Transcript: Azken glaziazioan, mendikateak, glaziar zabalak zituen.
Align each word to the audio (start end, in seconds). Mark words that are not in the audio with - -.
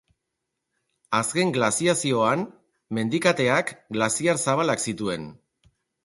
Azken 1.17 1.51
glaziazioan, 1.57 2.45
mendikateak, 2.99 3.69
glaziar 3.99 4.41
zabalak 4.47 4.83
zituen. 4.89 5.29